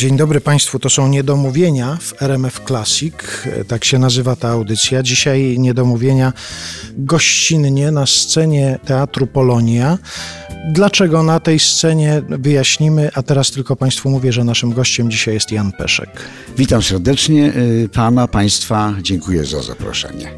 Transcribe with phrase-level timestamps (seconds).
[0.00, 3.14] Dzień dobry Państwu, to są Niedomówienia w RMF Classic,
[3.68, 5.02] tak się nazywa ta audycja.
[5.02, 6.32] Dzisiaj Niedomówienia
[6.96, 9.98] gościnnie na scenie Teatru Polonia.
[10.72, 15.52] Dlaczego na tej scenie wyjaśnimy, a teraz tylko Państwu mówię, że naszym gościem dzisiaj jest
[15.52, 16.10] Jan Peszek.
[16.56, 20.32] Witam serdecznie y, Pana, Państwa, dziękuję za zaproszenie.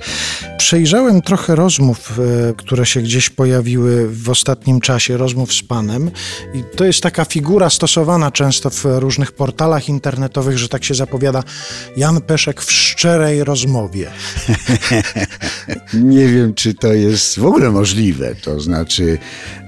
[0.59, 6.11] Przejrzałem trochę rozmów, e, które się gdzieś pojawiły w ostatnim czasie, rozmów z Panem
[6.55, 9.52] i to jest taka figura stosowana często w różnych portalach
[9.89, 11.43] internetowych, że tak się zapowiada
[11.97, 14.11] Jan Peszek w szczerej rozmowie.
[15.95, 18.35] Nie wiem, czy to jest w ogóle możliwe.
[18.35, 19.19] To znaczy,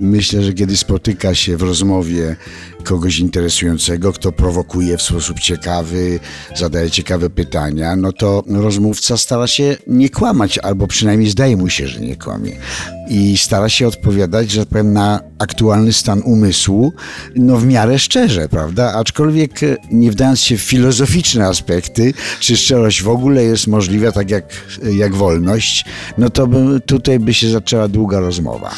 [0.01, 2.37] myślę, że kiedy spotyka się w rozmowie
[2.85, 6.21] kogoś interesującego, kto prowokuje w sposób ciekawy,
[6.57, 11.89] zadaje ciekawe pytania, no to rozmówca stara się nie kłamać, albo przynajmniej zdaje mu się,
[11.89, 12.53] że nie kłamie.
[13.09, 16.93] I stara się odpowiadać, że tak powiem, na aktualny stan umysłu,
[17.37, 18.95] no w miarę szczerze, prawda?
[18.95, 24.31] Aczkolwiek e, nie wdając się w filozoficzne aspekty, czy szczerość w ogóle jest możliwa, tak
[24.31, 24.45] jak,
[24.93, 25.85] jak wolność,
[26.19, 28.71] no to by, tutaj by się zaczęła długa rozmowa.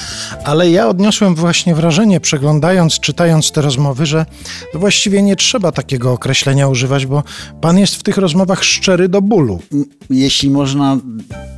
[0.45, 4.27] Ale ja odniosłem właśnie wrażenie, przeglądając, czytając te rozmowy, że
[4.75, 7.23] właściwie nie trzeba takiego określenia używać, bo
[7.61, 9.63] pan jest w tych rozmowach szczery do bólu.
[10.11, 10.99] Jeśli można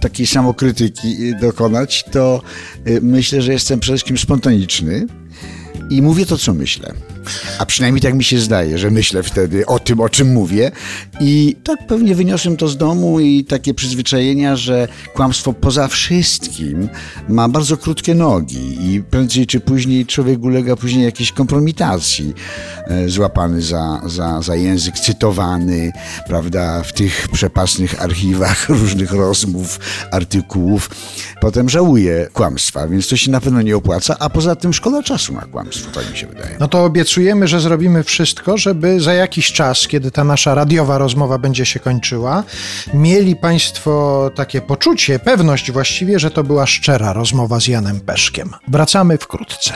[0.00, 2.40] takiej samokrytyki dokonać, to
[3.02, 4.97] myślę, że jestem przede wszystkim spontaniczny
[5.90, 6.94] i mówię to, co myślę.
[7.58, 10.70] A przynajmniej tak mi się zdaje, że myślę wtedy o tym, o czym mówię.
[11.20, 16.88] I tak pewnie wyniosłem to z domu i takie przyzwyczajenia, że kłamstwo poza wszystkim
[17.28, 22.34] ma bardzo krótkie nogi i prędzej czy później człowiek ulega później jakiejś kompromitacji,
[22.86, 25.92] e, złapany za, za, za język, cytowany,
[26.26, 30.90] prawda, w tych przepasnych archiwach różnych rozmów, artykułów.
[31.40, 35.32] Potem żałuje kłamstwa, więc to się na pewno nie opłaca, a poza tym szkoda czasu
[35.32, 36.56] na kłamstwo, tak mi się wydaje.
[36.60, 41.38] No to obiecujemy, że zrobimy wszystko, żeby za jakiś czas, kiedy ta nasza radiowa rozmowa
[41.38, 42.44] będzie się kończyła,
[42.94, 48.50] mieli Państwo takie poczucie, pewność właściwie, że to była szczera rozmowa z Janem Peszkiem.
[48.68, 49.72] Wracamy wkrótce.